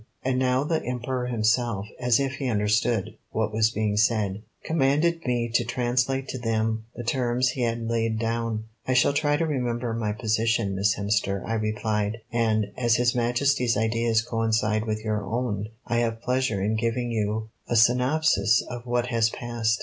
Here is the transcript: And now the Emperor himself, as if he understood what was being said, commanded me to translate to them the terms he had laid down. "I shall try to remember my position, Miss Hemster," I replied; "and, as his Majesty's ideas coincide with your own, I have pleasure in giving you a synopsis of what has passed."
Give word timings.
And 0.23 0.39
now 0.39 0.63
the 0.63 0.83
Emperor 0.83 1.27
himself, 1.27 1.85
as 1.99 2.19
if 2.19 2.37
he 2.37 2.47
understood 2.49 3.11
what 3.29 3.53
was 3.53 3.69
being 3.69 3.97
said, 3.97 4.41
commanded 4.63 5.23
me 5.27 5.47
to 5.49 5.63
translate 5.63 6.27
to 6.29 6.39
them 6.39 6.85
the 6.95 7.03
terms 7.03 7.49
he 7.49 7.61
had 7.61 7.87
laid 7.87 8.17
down. 8.17 8.63
"I 8.87 8.93
shall 8.95 9.13
try 9.13 9.37
to 9.37 9.45
remember 9.45 9.93
my 9.93 10.11
position, 10.13 10.73
Miss 10.73 10.95
Hemster," 10.95 11.43
I 11.45 11.53
replied; 11.53 12.21
"and, 12.33 12.71
as 12.75 12.95
his 12.95 13.13
Majesty's 13.13 13.77
ideas 13.77 14.23
coincide 14.23 14.85
with 14.87 15.05
your 15.05 15.23
own, 15.23 15.69
I 15.85 15.97
have 15.97 16.23
pleasure 16.23 16.59
in 16.63 16.77
giving 16.77 17.11
you 17.11 17.49
a 17.69 17.75
synopsis 17.75 18.63
of 18.63 18.87
what 18.87 19.05
has 19.13 19.29
passed." 19.29 19.79